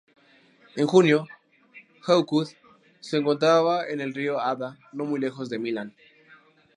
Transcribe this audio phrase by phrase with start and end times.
[0.79, 1.27] En junio
[2.01, 2.47] Hawkwood
[3.01, 5.95] se encontraba en el río Adda no muy lejos de Milán.